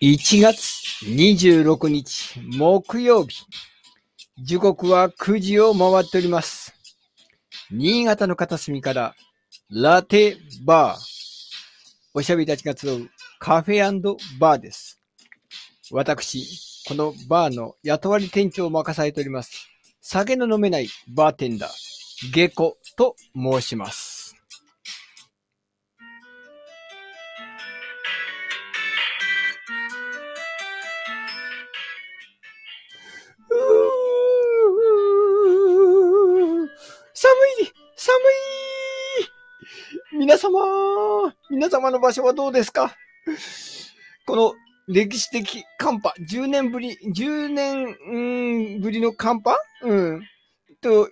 [0.00, 3.44] 1月26日木曜日。
[4.38, 6.72] 時刻は9時を回っております。
[7.72, 9.16] 新潟の片隅から
[9.68, 10.98] ラテバー。
[12.14, 15.00] おしゃべりたちが集うカフェバーです。
[15.90, 19.68] 私、このバーの雇われ店長を任されております。
[20.00, 24.07] 酒の飲めないバーテンダー、ゲコと申します。
[41.68, 42.96] 様の場所はどうですか？
[44.26, 44.54] この
[44.86, 49.56] 歴史的寒波、10年ぶり、10年ぶりの寒波？
[49.82, 50.22] うん。
[50.80, 51.08] と、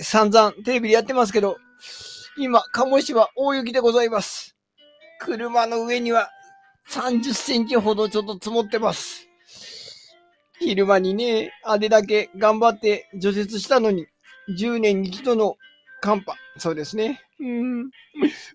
[0.00, 1.56] 散々テレビでやってますけど、
[2.38, 4.56] 今、鴨市は大雪でございます。
[5.20, 6.30] 車の上には
[6.88, 9.28] 30センチほどちょっと積もってます。
[10.58, 14.06] 昼間にね、あれだけ頑張って除雪したのに、
[14.58, 15.56] 10年に一度の
[16.00, 16.34] 寒波。
[16.58, 17.20] そうですね。
[17.42, 17.90] うん。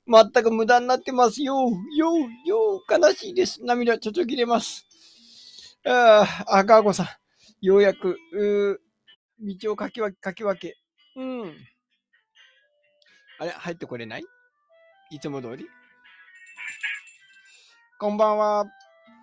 [0.08, 1.56] 全く無駄になってますよ。
[1.94, 2.14] よ、
[2.46, 3.62] よ、悲しいです。
[3.62, 4.88] 涙ちょちょ切れます。
[5.86, 7.08] ああ、赤子さん。
[7.60, 8.18] ようやく、
[9.40, 10.78] 道をかき分け、かき分け。
[11.18, 11.54] うん。
[13.40, 14.24] あれ、入ってこれない？
[15.12, 15.68] いつも通り？
[18.00, 18.66] こんばんは。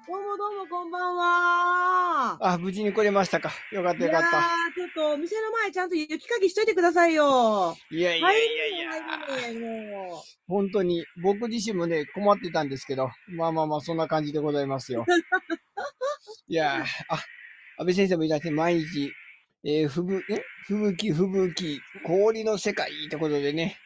[0.07, 2.37] どうもどうもこんばんは。
[2.39, 3.51] あ、無事に来れましたか。
[3.73, 7.75] よかったよかっいやー、ちょっとお店の前ちゃんと雪かきしといてくださいよ。
[7.89, 7.97] た。
[7.97, 9.61] いやいやいやいや。
[9.61, 15.07] も本当に、僕自身もね、困ってたんですけど、まあまあまあ、そんな感じでございますよ。
[16.49, 17.17] いやー、あ、
[17.79, 19.11] 安倍先生もいらっしゃって、毎日、
[19.65, 20.43] えー、ふぶ、え？
[20.67, 23.79] 吹雪、吹雪、氷の世界ってことでね。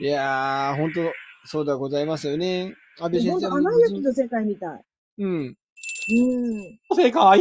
[0.00, 1.12] いやー、本当
[1.44, 2.74] そうではございますよね。
[2.98, 3.10] 安う。
[3.10, 3.56] 倍先生も。
[3.58, 4.84] アナ雪の世界みたい。
[5.18, 5.30] うん。
[5.38, 6.96] うん。
[6.96, 7.40] 世界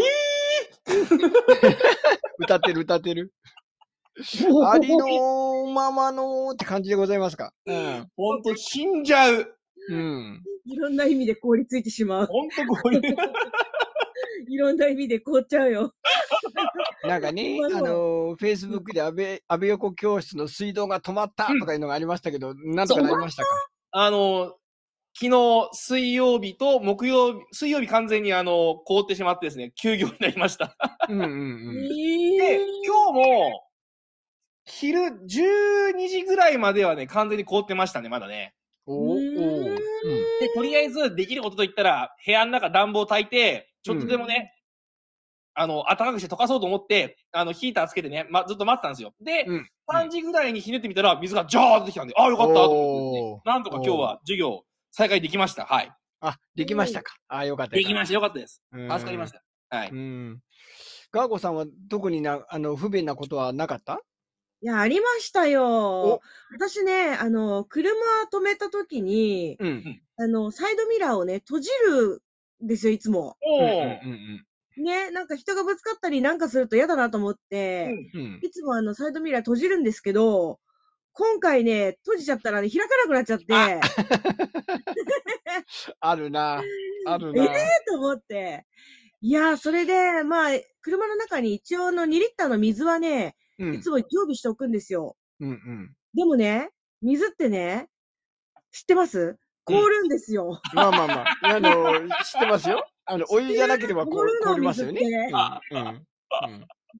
[2.39, 3.31] 歌ってる歌ってる。
[4.67, 7.53] ありのままのって感じでございますか？
[7.65, 8.07] うん。
[8.15, 9.55] ほんと死んじゃう。
[9.89, 10.41] うん。
[10.65, 12.27] いろんな意味で凍りついてしまう。
[12.27, 13.01] ほんとこういう。
[14.49, 15.93] いろんな意味で凍っちゃうよ。
[17.07, 23.49] なんかね、あのー、フェイスブックで安倍、安倍横教室の水道が止まったとかいうのがありましたけど、なんとかなりましたか？
[23.91, 24.57] あの、
[25.13, 30.75] 昨日、水曜日と木曜日、水曜日完全にあの、凍ってしまってですね、休業になりました。
[31.09, 31.89] うんうんうん。
[32.37, 33.67] でえ、今日も、
[34.65, 38.53] 昼12時ぐらいまではね、完全に凍ってましたね、まだね。
[38.85, 39.75] おーおーうん。
[40.39, 44.53] で、とりあえずできることといったら、部屋の中暖房焚いて、ちょっとでもね、
[45.53, 49.13] あの、暖かくして溶かそうと思って、あの、ヒーターつけてね、ま、ずっと待ってたんですよ。
[49.19, 55.65] で、うん3時ぐらいにひねってみたら、水がジャーってきたんで、ああ、よかったと思ってねなんとか今日は授業再開できました。
[55.65, 55.91] はい。
[56.19, 57.15] あ、できましたか。
[57.27, 57.75] あ、よかった。
[57.75, 58.13] できました。
[58.13, 58.61] よかったです。
[58.73, 59.41] うん助かりました。
[59.69, 59.89] はい。
[59.89, 60.39] うん。
[61.11, 64.01] ガーゴさんは特にな、あの、不便なことはなかった？
[64.61, 66.21] いや、ありましたよ。
[66.53, 67.91] 私ね、あの、車
[68.31, 70.01] 止めた時に、うん。
[70.17, 72.21] あの、サイドミラーをね、閉じる
[72.63, 73.37] んですよ、いつも。
[74.77, 78.39] ね、なんか人がぶつかったりなんかすると嫌だなと思って、うんうん。
[78.43, 80.59] いつもあの、サイドミラー閉じるんですけど、
[81.13, 83.45] 今回ね、閉じちゃったらね、開かなくなっちゃって、
[85.99, 86.61] あ るな。
[87.05, 87.45] あるえな。
[87.87, 88.65] と思って。
[89.21, 90.49] いやー、それで、まあ、
[90.81, 95.15] 車の中に一応の2リッターの水はね、うんいつも常備しておくんですよ。
[95.39, 95.95] うんうん。
[96.15, 97.89] でもね、水ってね、
[98.71, 99.37] 知ってます？
[99.65, 100.59] 凍るんですよ。
[100.73, 101.25] まあまあまあ。
[101.43, 102.83] あの、 知ってますよ。
[103.05, 104.25] あの、お湯じゃなければ凍
[104.55, 105.01] りますよね。
[105.71, 106.07] うんうん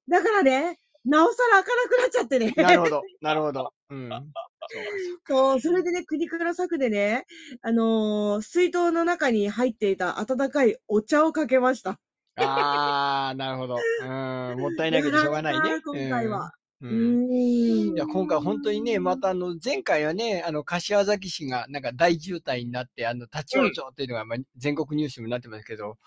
[0.08, 2.54] だからね、なおさら開かなくなっちゃってね。
[2.56, 3.74] なるほど、なるほど。
[3.90, 4.10] うん。
[4.70, 7.26] そうかそう、それでね、国から策でね、
[7.62, 12.00] あのー水筒の中に入っていた温かいお茶をかけました。
[12.36, 13.78] ああ、なるほど。
[14.02, 14.60] うん。
[14.60, 16.52] もったいないけどしょうがないね今回は。
[16.82, 16.88] う。
[16.88, 17.34] うんん。
[17.34, 25.98] いや、今回本当にね、またあの、前回はね、あの、柏崎市がなんか大渋滞になって、あの、立ち往生っていうのが、まあ、全国ニュースにもなってますけど、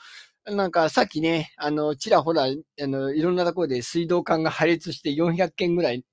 [0.47, 6.05] なんかさっきね、あの、ちらほら、あの、いろんなところで水道管が破裂して400件ぐらい、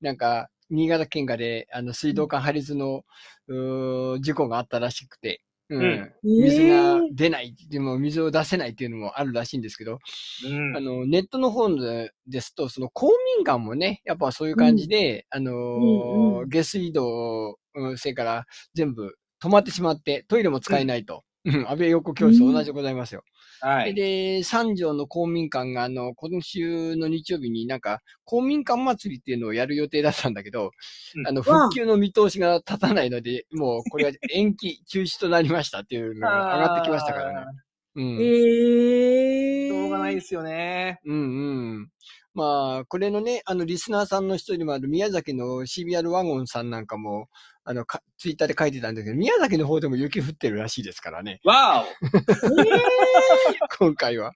[0.00, 3.02] なんか、新潟県下で、あの、水道管破裂の、
[3.48, 5.82] うー事故があったらしくて、うん。
[5.82, 6.12] うん。
[6.22, 7.14] 水がえー。
[7.14, 9.98] 出ない、でも水を出せないっていうのもあるらしいんですけど、
[10.46, 10.76] うん。
[10.76, 16.48] あの、ネットの方でですと、その公民館もね、やっぱそういう感じで、あのーうんうん。
[16.48, 18.44] 下水道、うん、それから
[18.74, 21.24] 全部止まってしまって、トイレも使えないと。
[21.44, 23.22] うん、安倍横教室と同じでございますよ。
[23.60, 23.94] はい。
[23.94, 30.70] で、三条の公民館が、あの、今週の日曜日になんか、公民館祭りっていうのをやる予定だったんだけど、
[31.16, 37.46] うんあの、復旧の見通しが立たないので、もうこれは延期、中止となりましたっていうのが上がってきましたからね。
[37.96, 38.18] うん。
[38.20, 41.00] ええしょうがないですよね。
[41.04, 41.88] うんうん。
[42.32, 47.28] まあ、これのね、あの、リスナーさんの一人もある宮崎の CBR ワゴンさんなんかも、
[47.64, 51.84] あの、かツイッターで書いてたんだけど、宮崎の方でも雪降ってるらしいですからね、わ
[53.78, 54.32] 今回は。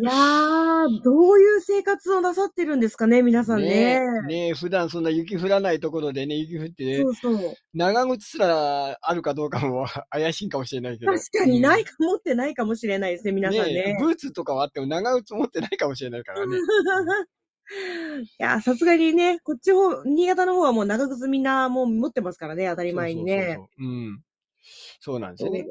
[0.00, 4.00] いやー、どういう生活をなさってるんですかね、皆さんね。
[4.24, 7.54] えねえ普段そんな雪降らないところでね、雪降ってねそ、うそう。
[7.74, 11.12] 長靴すらあるかどうかも 怪しいかもしれないけど。
[11.12, 13.96] 確かにないか、か、持ってないかもしれないですね、皆さんね。
[13.98, 16.56] えブーツとかはあっても長靴持ってないかもしれないからね。
[18.22, 23.34] いや、さすがにね、こっち方、新潟の方はもう長靴みんなもう持ってますからね、当たり前にね。
[23.34, 23.84] そうそうそうそう。
[23.84, 24.22] うん。
[25.00, 25.64] そうなんですよね。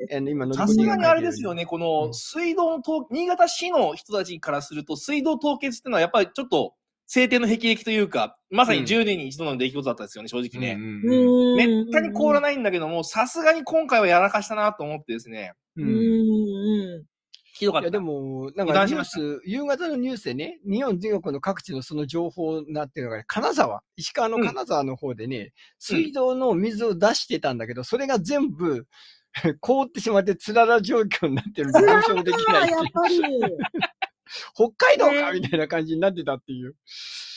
[0.53, 1.31] さすがにあれで。
[1.31, 1.63] すよね。
[1.63, 1.81] ね、こうん。
[1.81, 6.73] の水道の凍、新潟市の人たちからすると、水道凍結っていうのはやっぱりちょっと、
[7.07, 8.85] 晴天の霹靂というか、まさにうん。
[8.85, 10.75] 10年に一度の出来事だったですよね、正直ね。
[10.75, 15.91] めったに凍らないんだけども、さすがに今回はやらかしたなと思ってですね、ううんん。
[17.55, 17.63] うん。
[17.63, 17.89] いや、ひどかった。
[17.89, 28.87] でも、なん油かニュース、夕方のニュースでね、日本全国の各地のその情報になってるのが、ね、金沢、石川の金沢の方でね、水道の水を出してたんだけど、それが全部
[29.61, 33.21] 凍ってしまってつらら状況になってるんで、優勝できないっていうあやっぱり。
[34.55, 36.75] 北海道かねみたいな感じになってたっていう。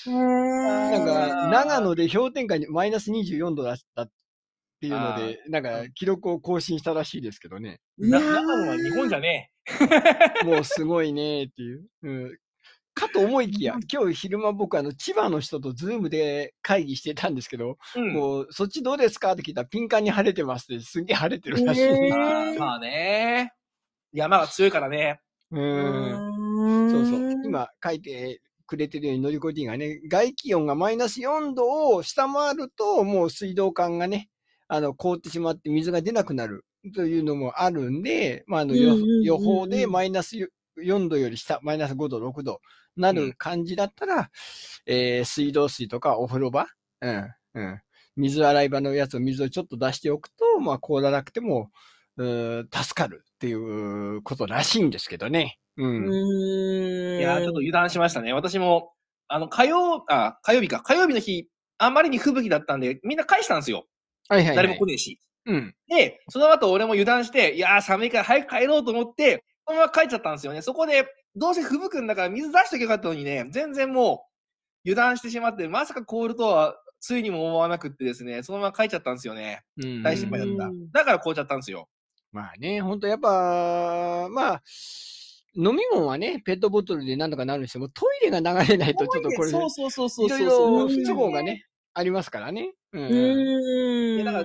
[0.07, 4.11] へなんーか、長野で氷点下にマイナス24度だったっ
[4.81, 7.81] ていうので、なんか記録を更新したらしいですけどね。
[7.99, 9.51] ないやー長野は日本じゃね
[10.45, 11.85] もうすごいねっていう。
[12.03, 12.39] うん
[12.99, 18.01] かと思いきや、今日昼間僕あの千葉の人とズームで会議してたんですけど、え。
[18.01, 18.13] うん。
[18.13, 21.81] もうそっちどうですかって聞いたらピンカンに晴れてますってすんげえ晴れてるらしい。
[21.81, 23.53] へーまあまあね。
[24.13, 25.21] 山が強いからね。
[25.53, 26.91] うん。
[26.91, 27.33] そうそう。
[27.45, 34.29] 今書いてくれてるように、のりこ D がね、外気温がマイナス4度を下回ると、もう水道管がね、
[34.69, 40.37] あの、凍ってしまって水が出なくなるというのもあるんで、まあ、あの、予報でマイナス
[40.77, 42.61] 4度より下、マイナス5度、6度
[42.97, 44.31] なる感じだったら、
[44.87, 46.67] えー水道水とかお風呂場、
[47.01, 47.81] うん、うん。
[48.17, 51.71] 水洗い場のやつを水をちょっと出しておくと、まあ、凍らなくても、
[52.17, 55.59] うー助かるっていうことらしいんですけどね。
[55.77, 56.07] うん。
[56.07, 57.21] うん。
[57.21, 58.33] いやー、ちょっと油断しましたね。
[58.33, 58.93] 私も、
[59.29, 60.83] あの、火曜、あ、火曜日か。
[60.83, 61.49] 火曜日の日、
[61.79, 63.87] あまりに吹雪だったんで、みんな返したんですよ。
[64.29, 64.57] はいはい、はい。
[64.57, 65.21] 誰も来ねえし。
[65.47, 65.75] うん。
[65.89, 70.63] で、その後俺も油断して、いやー寒いから早く帰ろうと思って、そのまま帰っちゃったんですよね。
[70.63, 74.25] そこで、どうせ吹雪くんだから水出しときゃよかったのにね、全然も
[74.85, 79.63] う油断してしまって、まさか凍るとは、ついにも思わなくってですね、そのまま帰っちゃったんですよね。
[79.83, 80.91] うん大失敗だったうん。
[80.91, 81.89] だから凍っちゃったんですよ。
[82.33, 84.63] まあね、本当やっぱ、まあ、
[85.55, 90.81] 飲み物はね、ペットボトルで何とかなるにしても、トイレが流れないとちょっとこれ、そうそうそうそうそうそう。
[90.81, 92.75] ろ不都合がね、ありますからね。
[92.93, 93.03] うん。
[93.03, 93.07] う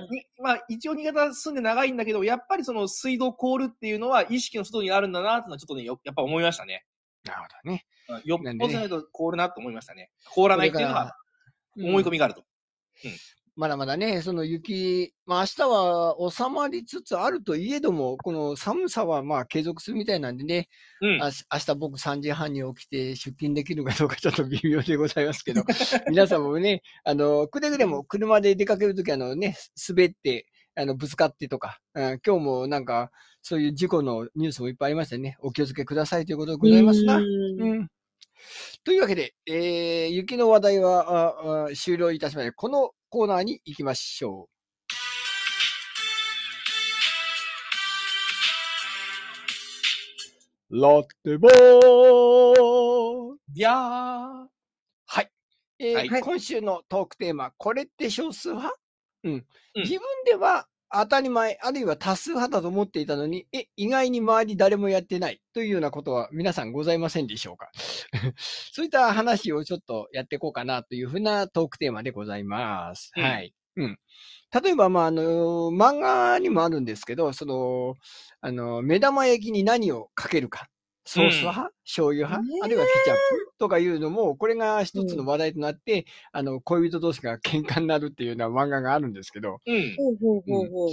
[0.00, 6.84] らに、まあ、一応新潟住んで長いんだけど、やっぱりその水道凍るっていうのは意識の外にあるんだなってのはちょっとね、よやっぱ思いましたね。
[7.24, 7.84] なるほどね。
[7.88, 10.10] うんよっぽどないと凍るなと思いましたね。
[10.34, 11.16] 凍らないっていうのは
[11.78, 12.44] 思い込みがあると。
[13.56, 20.68] まだまだね、その雪、まあ明日は収まりつつあるといえども、この寒さはまあ継続するみたいなんでね、
[21.00, 21.22] うん。
[21.22, 25.62] あし明日僕3時半に起きて出勤できるかどうかちょっと微妙でございますけど、
[26.10, 29.56] 皆さんもね、あの、くれぐれも車で出かけるときあのね、
[29.88, 35.36] 滑って、あの、ぶつかってとか、うん今日もなんか、そういう事故のニュースもいっぱいありましたね。
[35.38, 37.18] お気をつけくださいということでございますな。
[37.18, 37.88] うんうん。
[38.84, 44.48] というわけで、えー、雪の話題はああ終了いたしまして、このコーナーに行きましょ
[50.72, 50.76] う。
[50.76, 53.70] ラッテボービャー。
[53.70, 54.48] は
[55.22, 55.30] い。
[55.78, 58.76] えーはい今週のトークテーマ、これって少数派？
[59.22, 59.32] うん。
[59.34, 59.44] うん
[59.76, 60.66] 自分では
[61.00, 67.70] 当たり前、あるいは多数派だと思っていたのに、え、意外に周り誰もやってないというようなことは皆さんございませんでしょうか？
[68.72, 73.12] そういった話をちょっとやっていこうかなというふうなトークテーマでございます。
[73.16, 73.54] うんはい。
[73.76, 73.98] うん。
[74.62, 75.22] 例えば、まあ、あの、
[75.70, 77.96] 漫画にもあるんですけど、その、
[78.40, 80.68] あの、目玉焼きに何をかけるか。
[81.06, 83.52] ソース派、醤油派、ねえあるいはケチャップ？
[83.58, 89.96] とかいうのも、これが一つの話題となって、あの、恋人同士が喧嘩になるっていうような漫画があるんですけど、うん。
[89.96, 90.90] ほうほうほうほう。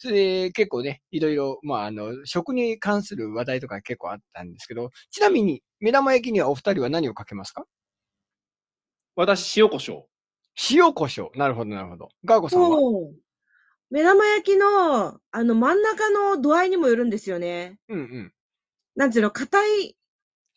[0.00, 0.14] それ
[0.48, 7.64] で結構ね、いろいろ、まあ、あの、食に関する話題とか結構あったんですけど、ちなみに、目玉焼きにはお二人は何をかけますか？
[9.16, 10.04] 私、塩コショウ。
[10.70, 11.30] 塩胡椒。
[11.36, 12.08] なるほど、なるほど。
[12.24, 12.68] ガーゴさんは？
[12.78, 13.14] そう。
[13.90, 17.78] 目玉焼きの、あの、真ん中の度合いにもよるんですよね。
[17.88, 18.32] うんうん。
[18.94, 19.96] なんていうの、硬い、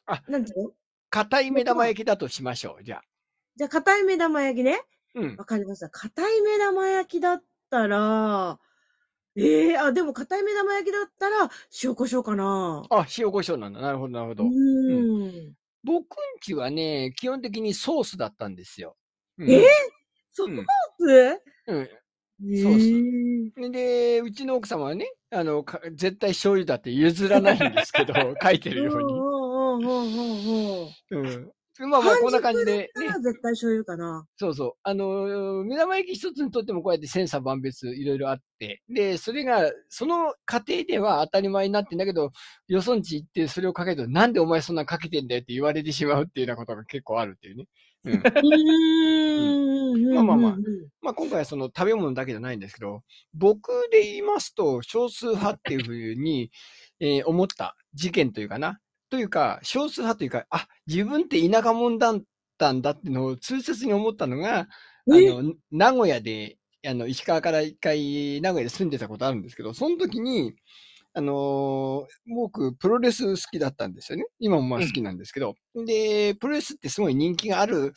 [0.05, 0.71] あなんていうの？
[1.09, 2.83] 硬い目玉焼きだとしましょう。
[2.83, 3.03] じゃあ。
[3.55, 4.81] じゃあ、硬い目玉焼きね。
[5.13, 5.35] うん。
[5.37, 5.89] わかりました。
[5.89, 8.59] 硬い目玉焼きだったら、
[9.37, 11.49] ええあ、でも、硬い目玉焼きだったら、
[11.83, 12.83] 塩コショウかな。
[12.89, 13.79] あ、塩コショウなんだ。
[13.79, 14.43] なるほど、なるほうど。
[14.43, 15.53] ーん。
[15.83, 18.97] 僕んちはね、基本的にソースだったんですよ。
[19.37, 19.65] うんえ
[20.31, 20.63] ソうんー
[20.99, 21.41] ス？
[21.67, 21.81] うん。
[21.83, 21.89] え
[22.41, 28.13] そうそうえで、うちの奥様はね、あの、か絶対醤油だって譲らないんですけど、
[28.43, 29.13] 書いてるように。
[29.13, 31.27] うんうんうんうんうんうん。
[31.27, 31.51] うん。
[31.89, 32.89] まあまあ、こんな感じで、ね
[33.21, 34.25] 絶対醤油かな。
[34.37, 34.73] そうそう。
[34.83, 42.31] あの、目玉焼き一つにとってもこうやって千差万別いろいろあって、で、それが、その過程では当たり前になってんだけど、
[42.67, 47.67] よそんち行ってそれをかけると、なんでお前そんなかけてんだよって言われてしまうっていうようなことが結構あるっていうね。
[48.05, 48.13] うん。
[48.13, 49.64] うーん。
[50.15, 50.57] まあまあまあ。
[51.01, 53.03] まあ今回はその食べ物だけじゃないんですけど、
[53.33, 56.51] 僕で言いますと少数派っていうふうに、
[56.99, 58.79] えー思った事件というかな。
[59.09, 62.23] というか、少数派というか、あ、自分って田舎者だっ
[62.57, 64.67] たんだっていうのを痛切に思ったのが、あ
[65.17, 65.29] え？
[65.29, 70.53] の、名古屋で、あの、石川から一回名古屋で住んでたことあるんですけど、その時に、
[71.17, 74.25] あのー僕、プロレス好きだったんですよね。
[74.37, 75.55] 今もまあ好きなんですけど。
[75.85, 77.93] で、プロレスってすごい人気がある、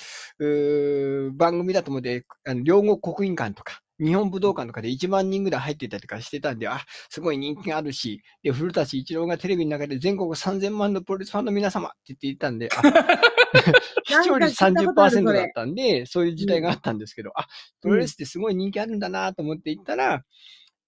[1.36, 12.82] 番組だと思って、あの両国国技館とか、日本武道館とかで1万人ぐらい入ってたりとかしてたんで、あ、すごい人気があるし、で、古舘一郎がテレビの中で全国3000万のプロレスファンの皆様って言っていたんで、あ
[14.06, 17.48] 視聴率なんか聞いたことあるそ30%れだったんで、そういう時代があったんですけど、あ、
[17.80, 20.22] プロレスってすごい人気あるんだなと思って行ったら、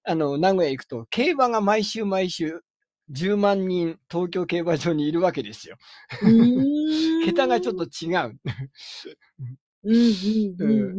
[0.04, 2.62] あの、名古屋行くと、競馬が毎週毎週、
[3.10, 5.76] 10万人、東京競馬場にいるわけですよ。
[7.24, 8.38] 桁がちょっと違う。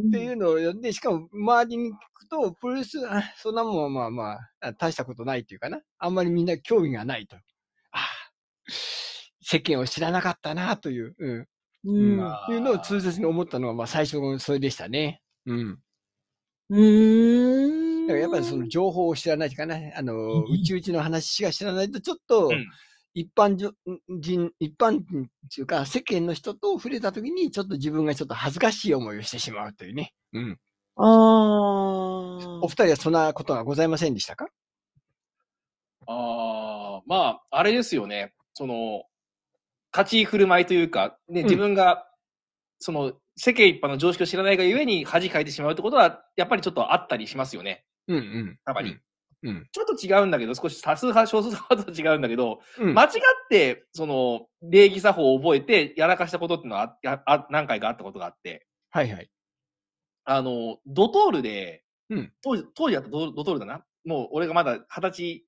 [0.08, 5.81] っていうのをやって、しかも周りに聞くと、プロレス、あそんなもんはまあまああ、大したことないっていうかな。
[6.00, 7.36] あんまりみんな興味がないと。
[7.38, 7.39] あ
[8.00, 8.05] あ
[9.41, 11.39] 世間を知らなかったなという、うん。
[11.39, 11.48] う
[11.84, 15.22] うんいうのを痛切に思ったのは、まあ最初のそれでしたね。
[15.46, 15.79] うん。
[16.70, 18.00] うーん。
[18.11, 22.65] だからやっぱりその情報を知らないとかね、あの、うちうちの話しか知らないと、ちょっとうん、
[23.13, 23.73] 一般人、
[24.59, 30.13] 一般人っていうか、世間の人と触れたときに、ちょっと自分がちょっと恥ずかしい思いをしてしまうというね。
[30.33, 30.59] うん。
[30.95, 31.07] ああ。
[32.61, 34.47] お二人はそんなことはございませんでしたか？
[36.07, 38.33] ああ、まあ、あれですよね。
[38.53, 39.03] その、
[39.95, 42.07] 立ち振る舞いというか、ね、うん自分が、
[42.79, 47.85] その、世間一般の常識を知らないがゆえに恥かいてしまうってことは、やっぱりちょっとあったりしますよね。
[48.08, 48.60] うんうん。
[48.65, 48.98] たまに。
[49.43, 49.67] うん。
[49.72, 52.93] ちょっと違うんだけど、少し多数派、少数派と違うんだけど、うん。
[52.93, 53.12] 間違っ
[53.50, 59.29] て、その、礼儀作法を覚えてやらかしたことっていうのはあやあ何回かあったことがあって、はいはい。
[60.25, 63.84] あの、ドトールで、うん当時、当時だったドドトールだな。
[64.05, 65.46] もう俺がまだ二十歳、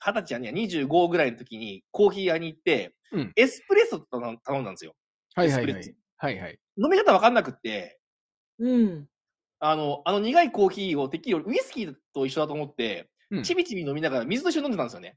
[0.00, 4.94] 二十歳やねや、25ぐらいの時にコーヒー屋に行って、うんエスプレッソ頼んだんですよ。
[5.34, 5.90] はいはいはいエスプレッソ。
[6.18, 6.58] はいはい。
[6.78, 8.00] 飲み方わかんなくって、
[8.58, 9.06] うん。
[9.58, 15.16] あの、あの苦いコーヒーをてっきりウイスキーと一緒だと思って、うんちびちび飲みながら水と一緒に飲んでたんですよね。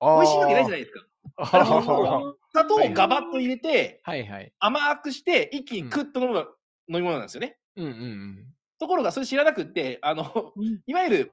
[0.00, 1.06] 美味しいわけないじゃないですか。
[2.52, 4.52] 砂糖をガバッと入れて、はいはい。
[4.58, 6.38] 甘くして、一気にクッと飲む
[6.88, 7.58] 飲み物なんですよね。
[7.76, 8.54] うんうんうん。
[8.78, 11.32] ところが、それ知らなくって、あの、うんいわゆる、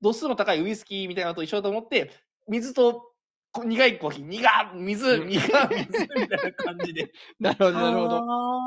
[0.00, 2.10] 度数の高いウイスキーみたいなのと一緒だと思って、
[2.48, 3.13] 水とこ
[3.62, 8.20] 苦いコーヒー、苦っ水、うん苦っ水みたいな感じでなるほどなるほど。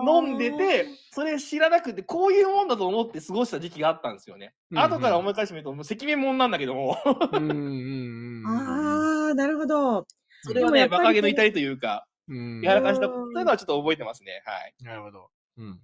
[0.06, 4.54] ど飲んで、て、それ知らなくて、こういうもんだと思って過ごした時期があったんですよね。
[4.72, 6.98] うんうん後から思い返してみると、もう赤面もんなんだけども、
[7.34, 8.48] うんうんうんうん。
[8.48, 10.06] ああ、なるほど。
[10.44, 12.62] それはね、でもやっぱり馬鹿げの痛いというか、うん。
[12.62, 14.44] やらかした、うんそういうのはちょっと覚えてますね。
[14.46, 14.74] はい。
[14.84, 15.30] なるほど。
[15.58, 15.80] うん。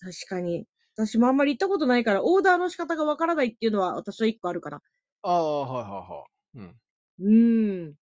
[0.00, 0.66] 確かに。
[0.96, 4.80] 私もあんまり行ったことないから、オーダーの仕方がわからないっていうのは私は一個あるから。
[5.22, 6.24] ああ、はいはいは
[6.54, 6.58] い。
[6.58, 6.76] うん。
[7.20, 7.94] うん。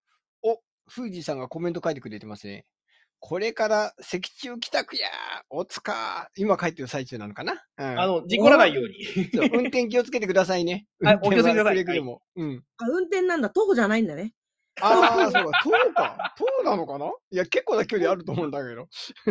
[0.95, 2.67] 富士さんがコメント書いてくれてますね。
[3.25, 5.07] これから石中帰宅や
[5.49, 7.53] おつか今帰ってる最中なのかな？
[7.79, 8.01] うん。
[8.01, 9.31] あの、事故らないように。
[9.53, 10.87] 運転気をつけてくださいね。
[11.01, 11.85] はいお気をつけください。
[11.85, 12.65] うん。
[12.79, 13.49] あ、運転なんだ。
[13.51, 14.33] 徒歩じゃないんだね。
[14.81, 15.61] ああ、そうか。
[15.65, 16.35] 遠か。
[16.39, 17.07] 遠なのかな？
[17.31, 18.89] いや、結構な距離あると思うんだけど。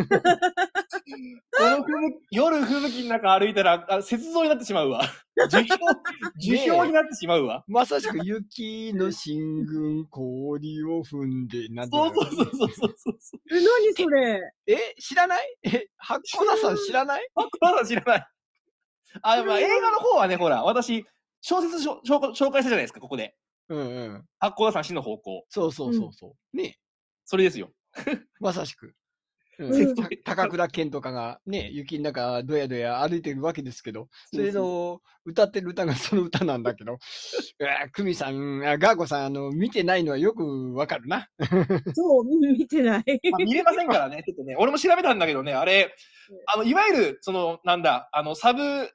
[1.58, 5.02] この吹雪夜吹雪の中歩いたら、あ雪像になってしまうわ。
[5.50, 5.78] 樹氷、
[6.38, 7.64] 樹氷になってしまうわ。
[7.66, 13.40] まさしく雪の進軍、氷を踏んで、なんてそううそうそうそうそうそう。
[13.50, 14.40] え、何それ？
[14.68, 15.56] え、知らない？
[15.64, 17.28] え、八甲田さん知らない？
[17.34, 18.26] あ、まだ知らない。
[19.22, 21.04] あ、まあ映画の方はね、ほら、私、
[21.40, 23.34] 小説しょ紹介紹介したじゃないですか、ここで。
[23.72, 24.24] うんうん。
[24.38, 25.44] 八甲田山死の方向。
[25.48, 26.56] そうそうそうそう。
[26.56, 26.78] ね
[27.24, 27.70] それですよ。
[28.40, 28.94] まさしく。
[29.58, 36.98] ううん高倉健とかがね、雪の中どやどや歩いてるわけですけど、それの歌ってる歌が その歌なんだけど、
[37.92, 41.28] 久美さん、あガーゴさん、あの、見てないのはよくわかるな。
[41.94, 43.20] そう、見てない。
[43.30, 44.56] まあ、見れませんからね、ちょっとね。
[44.56, 45.94] 俺も調べたんだけどね、あれ、
[46.46, 48.90] あの、いわゆる、その、なんだ、あの、サブ、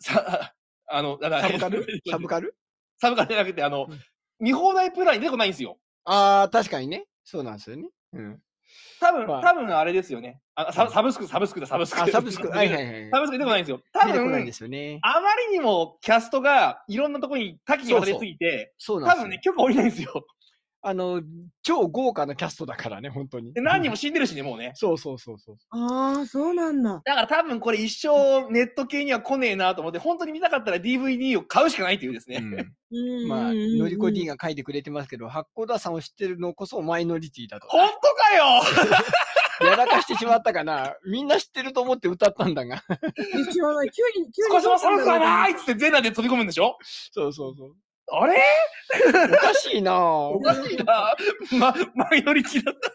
[0.00, 0.52] さ、
[0.92, 1.86] あの、だからサブカル？
[2.10, 2.56] サブカル？
[3.00, 3.98] サブカルじゃなくて、あのうん、
[4.38, 5.78] 見放題プランに出てこないんですよ。
[6.04, 7.06] ああ、確かにね。
[7.24, 7.88] そうなんですよね。
[8.12, 8.40] うん。
[9.00, 10.40] 多分、まあ多分あれですよね。
[10.54, 12.02] あササブスク、サブスクだ、サブスク。
[12.02, 12.48] あ、サブスク。
[12.52, 13.10] はいはいはい。
[13.10, 13.80] サブスク出てこないんですよ。
[13.92, 14.98] 多分ないんで、すよね。
[15.02, 19.10] あまりにもキャストがいろんなところに多岐にわたりすぎて、そうなん。
[19.10, 20.26] 多分ね、許可下りないんですよ。
[20.82, 21.20] あの、
[21.62, 23.52] 超豪華なキャストだからね、本当に。
[23.52, 24.72] で何人も死んでるしね、もうね。
[24.74, 25.56] そうそうそうそう。
[25.70, 27.02] ああ、そうなんだ。
[27.04, 32.40] だから多分これ一生ネット系には来ねえなと思って、本当に見たかったら DVD を買うしかないっていうですね。
[33.28, 34.36] まあ、のりこ D が。
[34.36, 37.66] が書いてくれてますけど、八甲田さんを知ってるのこそマイノリティだと。
[37.68, 40.94] 本当かよ やらかしてしまったかな。
[41.06, 42.82] みんな知ってると思って歌ったんだが。
[43.48, 44.52] 一応ね、急に、急に。
[44.54, 46.78] 少しも寒くはないっつって全裸で飛び込むんでしょ？
[47.12, 47.74] そうそうそう。
[48.12, 48.42] あれ？
[49.32, 51.14] おかしいなぁおかしいな。
[51.58, 52.90] ま、マイノリティだった。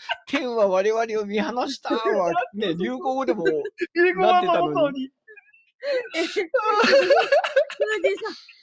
[0.26, 3.44] 天は我々を見放したは、ね、流行語でも、
[3.96, 5.10] 英語は本当に。
[6.14, 6.50] 富士さん、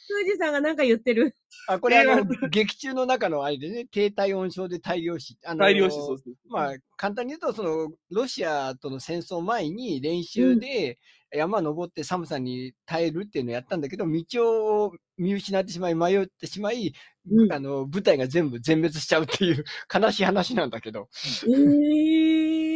[0.08, 1.36] 富士さんがなんか言ってる。
[1.68, 5.38] あ、これあ映の、劇中の中のあれでね、低体温症で大量死。
[5.46, 5.96] あの大量死。
[5.96, 6.34] そうそう。
[6.50, 10.98] まあ、簡単に言うと、その、ロシアとの戦争前に練習で
[11.34, 16.94] 山登って寒さに耐えるっていうのをやったんだけど、道を見失ってしまい、迷ってしまい、
[17.30, 17.54] うん。
[17.54, 19.64] あの、部隊が全部全滅しちゃうっていう
[19.94, 21.08] 悲しい話なんだけど、
[21.48, 22.71] ええ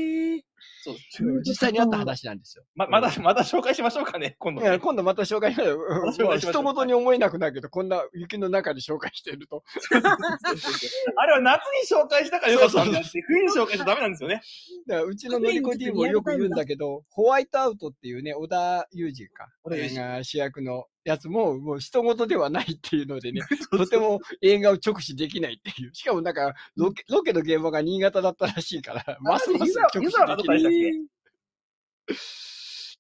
[0.86, 2.64] そう実際にあった話なんですよ。
[2.76, 4.80] ま、まだ、まだ紹介しましょうかね、今度いやね。
[4.80, 9.64] 今度また紹介しましましょう人事に思えなくなるけど、こんな雪の中で紹介してると。
[11.18, 14.42] あれは夏に紹介したからよかったんであって、冬に紹介しちゃダメなんですよね。
[14.88, 23.42] だからうちののりこ D もよく言うんだけど、ホワイトアウトっていうね、小田裕二か、が主役のやつも、もう人事ではないっていうのでね、
[23.72, 25.94] とても映画を直視できないっていう。
[25.94, 30.62] しかもなんか、ロケロケの現場が新潟だったらしいから、ますます直視できないっ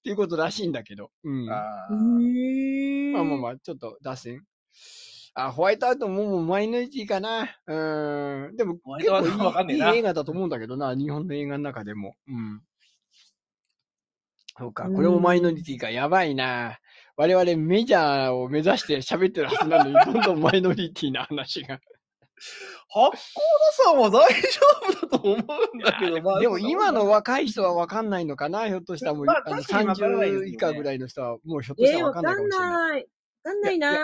[0.03, 1.11] ていうことらしいんだけど。
[1.23, 1.47] うん。
[1.47, 4.45] まあえーあまあまあ、ちょっと脱線。
[5.33, 7.57] あ、ホワイトアウトももうマイノリティかな。
[7.65, 8.55] うん。
[8.55, 12.13] でも結構いいいい映画だと思うんだけどな、日本の映画の中でも。
[12.27, 12.61] うん。
[14.57, 16.79] そうか、これもマイノリティか、やばいな。
[17.17, 21.79] 我々メジャーを目指して喋ってるはずなのに、どんどんマイノリティな話が。
[22.89, 23.17] 八甲田
[23.83, 24.37] さんは大丈
[24.83, 25.37] 夫だと思う
[25.77, 26.39] んだけど、まあ。
[26.39, 32.69] でも今の若い人は分かんないのかな、ひょっとしたらもう、まああの確かに分からないですよ30ね以下ぐらいの人はもうひょっとしえー、たら分かわかんんないかもしれない。
[32.89, 33.01] ない。
[33.01, 33.05] わ
[33.43, 33.97] かんないな。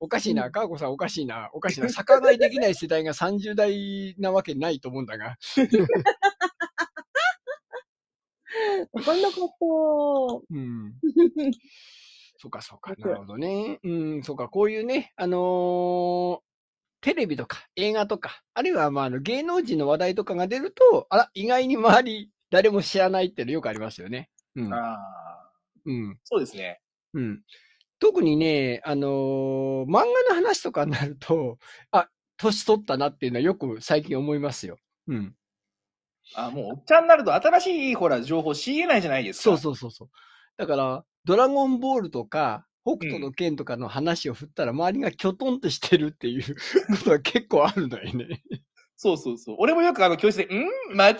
[0.00, 1.88] おかしいな、かーこさんおかしいな、おかしいな。
[1.88, 5.36] 逆上がりできない世代が30代なわけないと思うんだが。
[8.92, 9.44] わかんなかった。
[10.50, 10.94] うん。
[12.44, 12.94] そうか、そうか。
[12.98, 13.80] なるほどね。
[13.82, 14.48] うん、そうか。
[14.48, 16.40] こういうね、あのー
[17.00, 24.30] テレビとか映画とか、あるいはまああの芸能人の話題とかが出ると、あら、意外に周り誰も知らないっていうのよくありますよね。
[24.56, 24.72] うん。
[24.72, 25.50] ああ、
[25.84, 26.18] うん。
[26.24, 26.80] そうですね。
[27.12, 27.42] うん。
[27.98, 31.58] 特にね、あのー漫画の話とかになると、
[31.90, 34.78] あ、年取ったなっていうのはよく最近思いますよ。
[35.06, 35.34] うん。
[36.36, 39.42] あもう、おっちゃんになると新しい、ほら、情報仕入れないじゃないですか。
[39.42, 40.08] そうそうそうそう。
[40.56, 46.54] だから、ドラゴンボールとか、北斗の剣とかの話を振ったら、周りがきょとんとしてるっていう
[46.98, 48.42] ことが結構あるんだよね。
[48.96, 49.56] そうそうそう。
[49.58, 50.68] 俺もよくあの教室で、ん？
[50.96, 51.16] 間違っ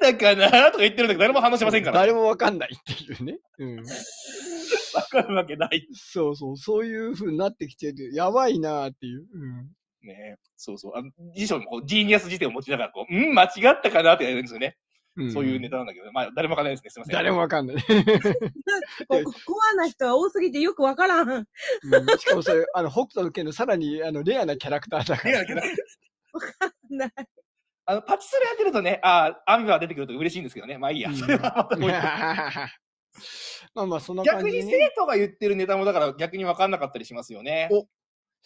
[0.00, 0.66] たかな？
[0.70, 2.00] とか言ってるんだけど、誰も反応しませんから。
[2.00, 3.38] 誰もわかんないっていうね。
[3.58, 3.76] うん。
[4.94, 5.86] わかるわけない。
[5.92, 8.12] そうそう、そういう風になってきてる。
[8.12, 9.26] やばいなーっていう。
[9.32, 9.70] うん。
[10.02, 10.92] ねそうそう。
[10.96, 13.34] あの辞書にこう、ジーニアス辞典を持ちながら、こう、ん？
[13.34, 14.14] 間違ったかな？
[14.14, 14.76] ってやるんですよね。
[15.20, 16.90] んそういうネタなんだけど、まあ、誰もわかんないですね。
[16.90, 17.12] すいません。
[17.12, 17.76] 誰もわかんない。
[19.08, 19.16] コ
[19.72, 21.28] アな人は多すぎてよくわからん。
[21.28, 21.46] うん
[22.18, 25.32] しかもそれ、あの、北斗の剣のさらに、あの、レアなキャラクターだから。
[25.32, 25.60] レアだけど
[26.90, 27.12] ない
[27.84, 30.78] あの、パチスロやってるとね、ああ、アミバが出てくると嬉しいんですけどね。
[30.78, 31.10] まあいいや。
[31.10, 31.68] うんそれは
[33.74, 34.90] まあまあ、そんな感逆にじで、ね。
[34.94, 37.68] 生徒が言ってるネタもだから逆に分かんなかったりしますよね。
[37.70, 37.86] お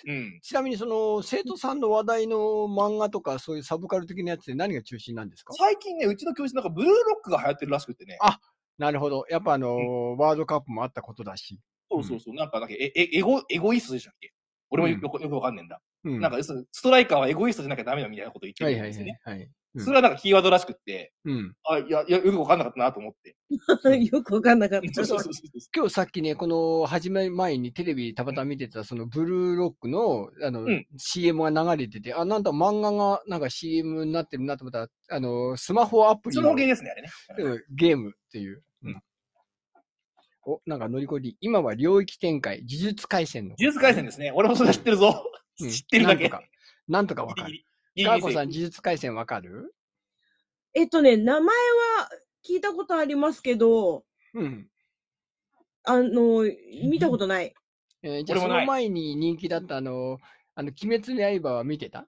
[0.07, 0.41] うん。
[0.43, 5.55] ちなみに、その、生徒さんの話題の漫画とか、そういうサブカル的なやつで何が中心なんですか？
[5.55, 8.19] 最近ね、うちの教室なんかブルーロックが流行ってるらしくてね。
[8.21, 8.39] あ
[8.79, 9.25] なるほど。
[9.31, 11.59] やっぱあのーワールドカップもあったことだし。
[11.91, 12.35] そうそうそう。
[12.35, 14.33] なんか、なんかええエゴ、エゴイストでしたっけ？
[14.71, 15.81] 俺もよくよくわかんねえんだ。
[16.07, 16.21] うん。
[16.21, 19.21] なんか、要するにストライカーはエゴイストじゃなきゃダメだみたいなこと言ってるんですよね。
[19.25, 19.39] はい。
[19.39, 19.51] はい。
[19.79, 21.55] それはなんかキーワードらしくって、うん。
[21.65, 23.37] あ、いや、いや、よくわかんなかったなと思って。
[24.11, 24.93] よくわかんなかった。
[24.95, 25.61] そうそうそうそう。
[25.75, 37.09] 今日さっきね、この始め前にテレビたまたま見てた、そのブルーロックの、あの、うん CM が流れてて、あ、なんだ漫画がなんか CM になってるなと思ったら、あの、スマホアプリそのゲーですね、あれね。
[37.39, 38.63] うんゲームっていう。
[38.83, 39.01] うん
[40.49, 43.57] お、なんか乗り越えり、今は領域展開、呪術回戦の。
[43.59, 44.31] 呪術廻戦ですね。
[44.33, 45.25] 俺もそれ知ってるぞ。
[45.61, 46.29] うん知ってるだけ。
[46.29, 46.43] なんとか、
[46.89, 47.65] なんとかわかる。
[47.99, 49.75] ガーコさん、呪術回戦わかる？
[50.75, 52.11] えっとね、名前は
[52.47, 54.69] 聞いたことありますけど、うん。
[55.85, 56.43] あの、
[56.85, 57.55] 見たことない。
[58.03, 60.19] えーじゃあ、その前に人気だったあの、
[60.55, 62.07] あの、鬼滅の刃は見てた？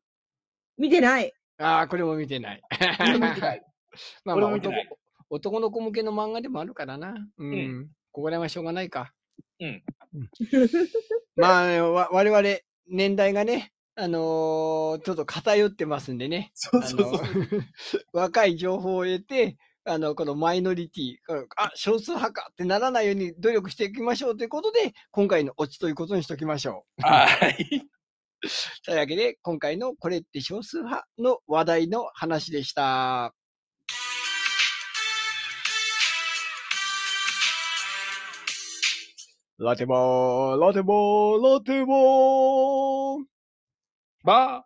[0.77, 1.33] 見てない。
[1.59, 2.63] ああ、これも見てない。
[3.01, 3.63] 俺も見てない。
[4.25, 4.73] まあまあ男
[5.31, 7.15] 男の子向けの漫画でもあるからな。
[7.39, 7.53] うん。
[7.53, 9.13] うんここら辺はしょうがないか。
[9.61, 9.83] うん。
[11.37, 12.43] まあ、ね、わ我々、
[12.91, 16.51] 年代がね、あのーちょっと偏ってますんでね。
[16.55, 17.13] そうあそうそう。
[17.13, 17.21] の
[18.13, 21.17] 若い情報を得て、あの、このマイノリティ、
[21.57, 27.03] あ、少数派かってならないように努力していきましょうということで、今回のオチということにしておきましょう。
[27.03, 27.89] はい。
[28.85, 33.35] というわけで、今回のこれって少数派の話題の話でした。
[39.59, 43.25] ラテボー、ラテボー、ラテボー。
[44.23, 44.65] ば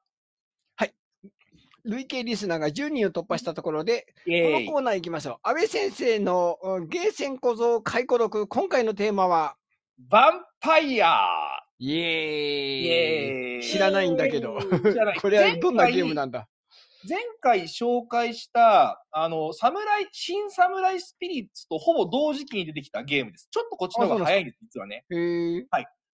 [1.84, 5.48] 累計リスナーが10人を突破したところで、このコーナー行きましょう。
[5.48, 9.56] 安倍先生のうんゲーセン小僧回顧録、今回のテーマは、
[10.10, 11.18] ヴァンパイア。
[11.78, 13.62] イエーイ。
[13.66, 14.58] 知らないんだけど。
[15.22, 16.48] これはどんなゲームなんだ？
[17.08, 23.48] 前回紹介した、あの、サムライ、新サムライスピリッツとほぼ同時期に出てきたゲームです。
[23.50, 25.04] ちょっとこっちの方が早いんです、実はね。
[25.10, 25.64] へー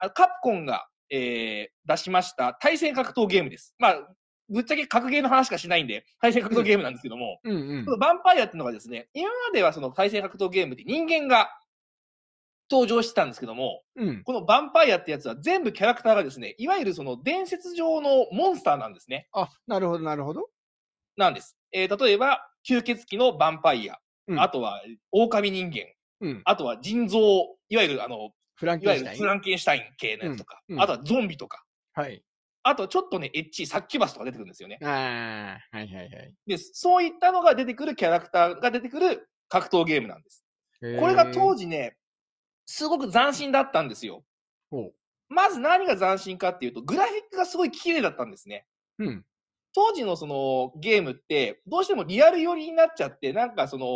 [0.00, 3.74] あのカプコンが、えー、出しました対戦格闘ゲームです。
[3.78, 4.08] まあ、
[4.48, 7.92] ぶっちゃけ格ゲーの話しかしないんで、対戦格闘ゲームなんですけども、うんうんこ。
[7.92, 11.50] のヴァンパイアっていうのがですね、今まではその対戦格闘ゲームで人間が
[12.70, 14.22] 登場してたんですけども、うん。
[14.22, 19.28] このヴァンパイアってやつは全部キャラクターがですね、いわゆるその伝説上のモンスターなんですね。
[19.32, 20.48] あ、なるほど、なるほど。
[21.18, 21.56] なんです。
[21.72, 25.86] えー例えば、吸血鬼のヴァンパイア、うんあとは狼人間、
[26.20, 26.42] うん。
[26.44, 27.18] あとは人造、
[27.68, 29.26] いわゆるあの、フランいわゆるフケンシュタイン。
[29.26, 32.22] ランケンシュタイン系のやつとか、うんうんあとはゾンビとか、はい。
[32.62, 34.78] あとはちょっとね、エッチ、サッキュバスとか出てくるんですよね。
[34.82, 36.34] ああ、はいはいはい。
[36.46, 40.44] で、そういったのが出てくるキャラクターが出てくる格闘ゲームなんです。
[40.80, 41.64] これが当時。
[41.64, 41.96] 時ね、
[42.66, 44.24] すごく斬新だったんですよ。
[44.70, 44.94] ほう。
[45.28, 48.66] まず何が斬新かっていうと、グラフィックがすごい綺麗だったんですね。
[48.98, 49.24] うん。
[49.78, 53.86] 当時のそのゲームって、どうしてもリアル寄りになっちゃって、なんかその、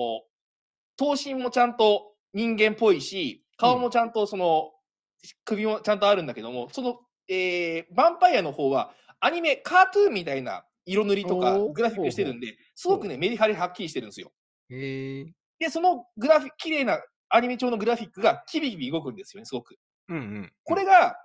[0.97, 4.71] 頭身もちゃんと人間っぽいし、顔もちゃんとその、
[5.45, 14.31] 首もちゃんとあるんだけども、その、えー、ヴァンパイアの方は、アニメ、カートゥーンみたいな色塗りとかグラフィックしてるんで、すごくね、メリハリはっきりしてるんですよ。
[14.71, 15.25] へえ。
[15.59, 19.77] で、そのグラフィック、綺麗なアニメ調のグラフィックがキビキビ動くんですよね、すごく。
[20.11, 20.53] うんうん。
[20.63, 21.17] これが、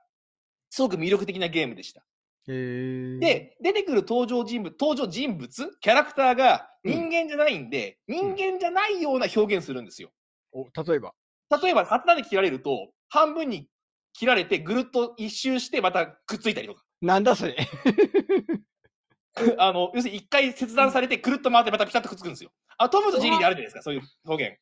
[0.72, 2.04] すごく魅力的なゲームでした。
[2.47, 10.10] で、出てくる登場人物、登場人物、キャラクターが人間じゃないんで、人間じゃないような表現するんですよ。
[10.53, 11.13] お、例えば。
[11.62, 13.67] 例えば、刀で切られると、半分に
[14.13, 16.83] 切られて、ぐるっと一周して、またくっついたりとか。
[17.01, 17.57] なんだそれ。
[19.60, 22.51] あの、要するに一回切断されて、くるっと回って、またピタッとくっつくんですよ。
[22.77, 24.57] あ、トムとジェリーであるじゃないですか、そういう表現。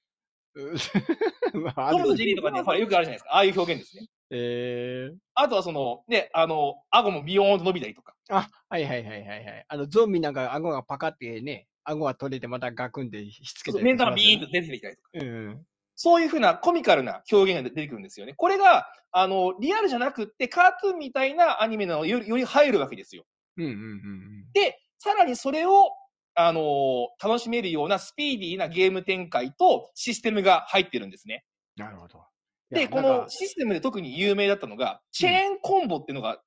[1.53, 3.29] トムとるジェリーとかね、ほら、よくあるじゃないですか。
[3.31, 4.07] ああいう表現ですね。
[4.31, 5.17] ええ。
[5.35, 8.15] あとはその、ね、あの、顎もビヨーンと伸びたりとか。
[8.29, 9.65] あ、はいはいはいはいはい。
[9.67, 15.09] あの、ゾンビなんか顎がパカってね、顎が取れてまたガクンでしつけたり目ん玉ビーンとと出てきたりとか。
[15.13, 15.65] うん。
[15.95, 18.33] そういうふうなコミカルな表現が出てくるんですよね。
[18.35, 23.23] これが、あの、リアルじゃなくって、カートゥーンみたいなアニメなのよりより入るわけですよ。
[23.57, 25.91] うんうんうんで、さらにそれを、
[26.37, 31.45] あのー楽しめるようなスピーディーなゲーム展開とシステムが入ってるんですね。
[31.77, 31.85] うん。
[31.85, 32.25] なるほど。
[32.71, 36.41] いで、このシステムで特に有名だったのが、チェーンコンボっていうのが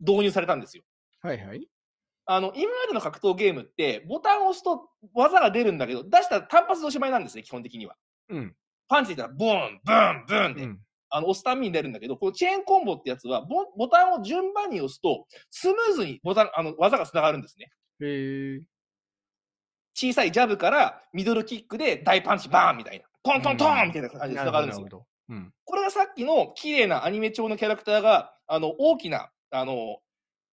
[0.00, 0.82] 導入されたんですよ。
[1.22, 1.68] はいはい。
[2.26, 7.96] ああの、今までの格闘ゲームって、ボタンを押すと技が出るんだけど、出したら単発でおしまいなんですね、基本的には。
[8.28, 8.54] うん。
[8.86, 10.80] パンチで言ったら、ブーン、ブーン、ブーンで、うん。
[11.10, 17.70] あの、押すたんびに出るんだけど、このチェーンコンボってやつは、ボボタンを順番に押すと、スムーズにボタン、あの、技が繋がるんですね。
[18.00, 18.60] へえ。
[19.94, 23.06] 小さいジャブからミドルキックで大パンチバーンみたいな。
[23.22, 25.06] トントントンみたいな感じで繋がるんですよ。
[25.28, 25.52] うん。
[25.64, 29.98] これがさっきの綺麗なアニメ調のキャラクターが、あの、大きな、あの、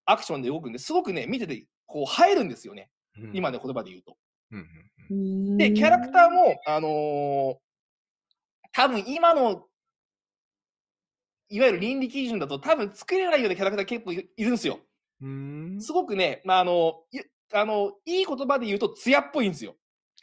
[0.06, 2.90] アクションで動くんで、すごくね、見てて、こう、映えるんですよね。
[3.18, 4.18] うん今の言葉で言うと。
[4.52, 4.68] うん
[5.10, 7.58] うんで、キャラクターも、あのー
[8.74, 9.68] 多分今の、
[11.48, 14.80] いわゆる倫理基準だと多分作れないようなキャラクター結構いいるんですよ。
[15.22, 15.78] うん。
[15.80, 17.20] すごくね、まあ、あの、い
[17.54, 19.76] あの、いい言葉で言うと艶っぽいんですよ。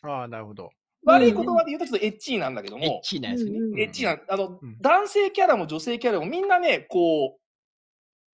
[0.03, 0.71] ああ、なるほど。
[1.05, 3.81] 悪い言葉で言うとちょっとエッチーなんだけどエッも、チーなやつねうんうん。
[3.81, 7.41] エッチーな、あの、うん男性キャラも女性キャラもみんなね、こう、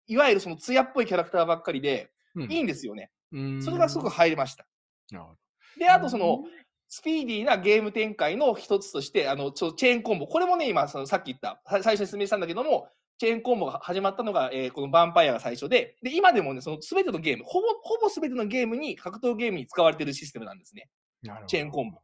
[0.08, 3.10] いわゆるその艶っぽいキャラクターばっかりで、うんいいんですよね。
[3.32, 4.66] うんそれがすごく入りました。
[5.10, 5.38] なるほど。
[5.78, 6.44] で、あとその、
[6.88, 10.26] スピーディーなゲーム展開の一つとして、あの、ちょチェーンコンボ。
[10.26, 20.88] これもね、今、そのさっき言った、さ最初に説明したんだけども、チェーンコンボが始まったのが、えーこのヴァンパイアが最初で、で、今でもね、その全てのゲーム、ほぼ、ほぼ全てのゲームに、格闘ゲームに使われているシステムなんですね。
[21.22, 21.98] なるほどチェーンコンボ。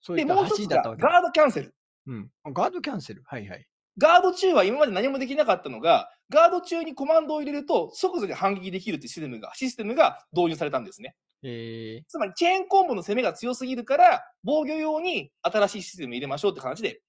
[0.00, 1.74] そういで、もう一つが、だったわけードキャンセル。
[2.06, 2.30] うん。
[2.44, 3.22] あガードキャンセル？
[3.26, 3.66] はいはい。
[3.98, 11.16] ガード中は今まで何もできなかったのが、ガード中にコマンドを入れると即座に反撃できるっていうシステムが、システムが導入されたんですね。
[11.42, 17.02] えつまりチェーンコンボの攻めが強すぎるから、防御用に新しいシステム入れましょうって感じで、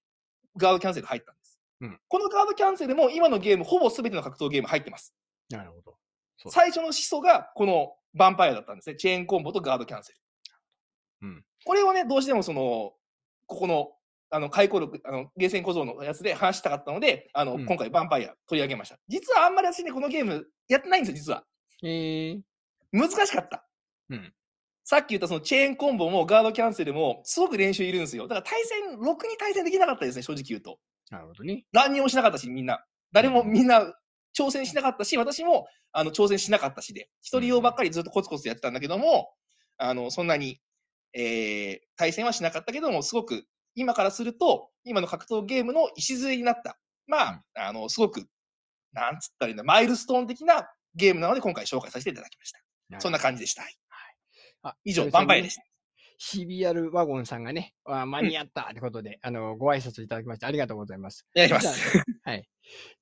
[0.57, 1.59] ガードキャンセル入ったんです。
[1.81, 5.13] うんこのガードキャンセルも今のゲーム、ほぼ全ての格闘ゲーム入ってます。
[5.51, 5.97] ー、なるほど。
[6.37, 8.95] そう最初の始祖がこのヴァンパイアだったんですね。
[8.95, 10.19] チェーンコンボとガードキャンセル。
[11.21, 12.93] うんこれをね、どうしてもその、
[13.47, 13.91] ここの、
[14.29, 18.97] あの、回顧録、あの、ゲーセン小僧のやつで話したかったので、あの、うん今回ヴァンパイア取り上げました。
[19.07, 21.43] 実はあんまり私ね、このゲームやってないんですよ、実は。
[21.83, 22.41] えー、
[22.93, 23.65] 難しかった。
[24.09, 24.33] うん
[24.83, 28.27] さっき言ったそのチェーンコンボもガードキャンセルもすごく練習いるんですよ。
[28.27, 30.79] だから対戦、ろくに対戦できなかったですね、正直言うと。
[31.09, 31.63] なるほどね。
[31.71, 32.83] 何にもしなかったし、みんな。
[33.13, 33.93] 誰もみんな
[34.37, 39.29] 挑戦しなかったし、私もあの挑戦しなかったしで、一人用ばっかりずっとコツコツやってたんだけども、
[39.77, 40.59] あの、そんなに、
[41.13, 43.45] えー、対戦はしなかったけども、すごく、
[43.75, 46.77] 今からすると、今の格闘ゲームの礎になった。
[47.07, 48.25] まあ、あの、すごく、
[48.93, 52.99] なんつったらいいんだ、マイルストーン的なゲームなので、今回紹介させていただきました。
[52.99, 53.63] そんな感じでした。
[54.63, 55.63] あ以上、久々にヴァンパイアでした。
[56.21, 61.25] CBR ワゴンさんがね、あ間に合ったってことで、あの、ご挨拶いただきましてありがとうございます。
[61.35, 62.03] お願いしま実はす。
[62.23, 62.47] はい。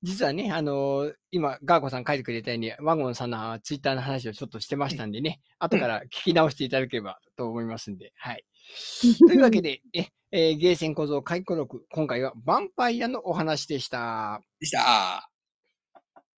[0.02, 8.46] 実はね、あのー今、ガーコさん書いてくれたように、ワゴンさんのツイッターの話をちょっとしてましたんでね、後から聞き直していただければと思いますんで、はい。
[9.28, 14.42] というわけで、え、えーゲーセン小僧回顧録、今回はヴァンパイアのお話でした。
[14.62, 15.30] でした。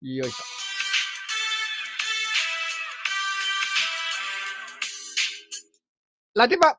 [0.01, 0.70] よいしょ。
[6.35, 6.77] ラテバ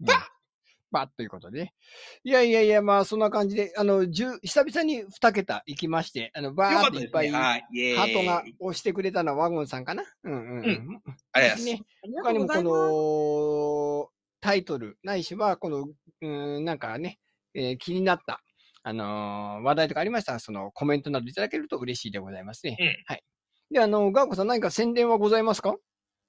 [0.00, 0.14] バ
[0.90, 1.74] バということでね。
[2.22, 10.04] いやいやいや、まあそんな感じで、あの、10久々に2桁行きまして、あの、バーっていっぱいハートが押してくれたのはワゴンさんかな？
[10.24, 11.02] うんうん、うん。
[11.32, 11.74] ありがとうございます。
[11.74, 11.82] ね、
[12.22, 12.62] 他にもこ。
[12.62, 17.18] のタイトル、ないしは、この、うーん、なんかね、
[17.54, 18.40] えー気になった、
[18.82, 22.76] あのー話題とかありましたら、そのコメントなどいただけると嬉しいでございますね。
[22.78, 23.24] うんはい。
[23.70, 25.74] で、あの、ガーコさん何か宣伝はございますか？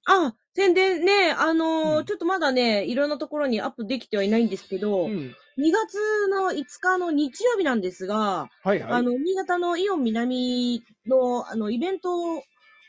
[0.06, 5.36] あ、宣伝ね、あのーうんちょっとまだね、いろんなところにアップできてはいないんですけど、うん。
[5.58, 5.98] 2月
[6.30, 8.92] の5日の日曜日なんですが、はいはい。
[8.94, 12.36] あの、新潟のイオン南の、あの、イベント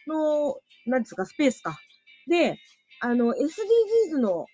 [0.06, 1.78] の、なんですか、スペースか。
[2.28, 2.58] で、
[3.00, 4.46] あの、SDGs の、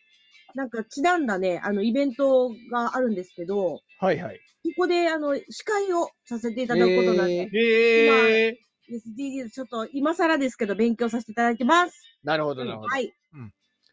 [0.54, 4.40] なんか、ちなんだね、あの、イベントがあるんですけど、はいはい。
[4.64, 8.58] ここで、あの、司会をさせていただくことなんで、へえ。
[8.96, 12.02] SDGs ちょっと今更ですけど、勉強させていただいてます。
[12.22, 12.88] なるほど、なるほど。
[12.88, 13.12] はい。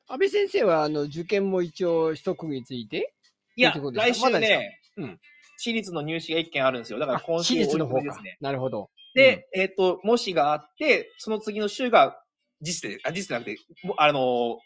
[0.10, 3.14] 安倍先生は、あの、受験も一応一区切りついて
[3.56, 5.20] いやいう、来週まだですねうん、
[5.58, 7.00] 私立の入試が1件あるんですよ。
[7.00, 8.38] だからあ今週私立の方かおいでですね。。
[8.42, 8.90] なるほど。
[9.14, 12.20] で、えっ、と、模試があって、その次の週が
[12.62, 14.58] 実で、あ、実でなくて、もあのー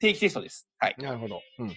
[0.00, 0.66] 定期テストです。
[0.78, 0.96] はい。
[0.98, 1.40] なるほど。
[1.60, 1.76] うん。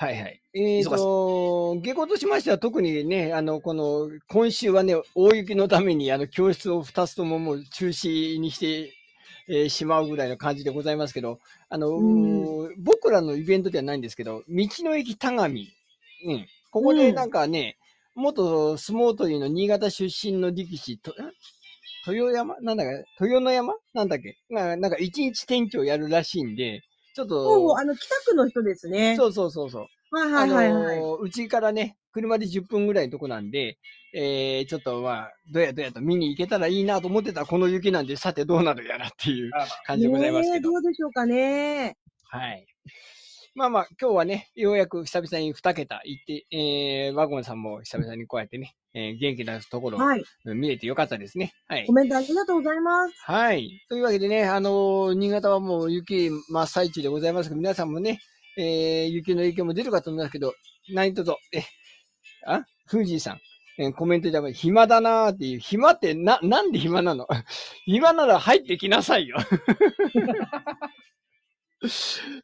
[0.00, 0.40] うんはいはい。
[0.54, 8.92] えっ、と、下校としましては特にね、あの、この、今週はね、大雪のために、あの、教室を2つとももう中止にして、
[9.48, 15.48] えーしまうぐらいの感じでございますけど、あの、う僕らのイベントではないんですけど、道の駅田上、
[16.26, 16.46] うん。
[16.70, 17.76] ここでなんかね、
[18.14, 21.14] 元相撲取りの新潟出身の力士、とん
[22.06, 22.60] 豊山？
[22.60, 23.74] なんだか、豊野山？
[23.94, 24.36] なんだっけ？
[24.50, 26.82] ななんか一日店長やるらしいんで、
[27.14, 29.16] ちょっと、あの、北区の人ですね。
[29.16, 30.16] そうそうそうそう。
[30.16, 30.98] はいはいはいはい。
[30.98, 33.78] あのーうちからね、車で10分ぐらいのとこなんで、
[34.14, 39.50] えー、ちょっとまあ、どやどやと見に行けたらいいなと思ってたこの雪なんで、さてどうなるやらっていう
[39.86, 40.52] 感じでございますけど。
[40.52, 41.96] ねえどうでしょうかね。
[42.28, 42.66] はい。
[43.54, 50.24] まあまあ、今日はね、ようやく久々に2桁行って、えー、ワゴンさんも久々にこうやってね、えー元気なところをはい。
[50.46, 51.52] 見れてよかったですね。
[51.68, 51.92] はいコ。
[51.92, 53.14] メントありがとうございます。
[53.24, 53.70] はい。
[53.90, 58.20] というわけでね、あのー新潟はもう雪真っ最中でございますけど、皆さんもね、
[58.56, 60.54] えー雪の影響も出るかと思いますけど、
[60.94, 61.62] 何卒、え、
[62.46, 63.40] あ富士さん、
[63.78, 67.26] えーコメントでも暇だなーっていう、暇ってな、なんで暇なの？
[67.84, 69.36] 暇なら入ってきなさいよ。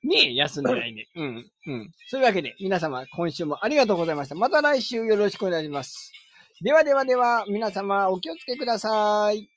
[0.02, 1.06] ねえ、休んでないね。
[1.14, 1.90] うん、うん。
[2.08, 4.34] そういうわけで、皆様、今週もありがとうございました。
[4.34, 6.12] また来週よろしくお願いします。
[6.60, 9.48] ではではでは、皆様、お気をつけください。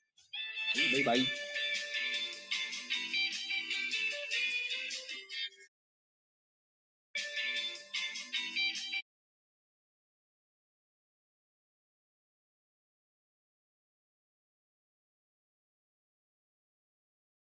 [0.93, 1.50] バイバイ。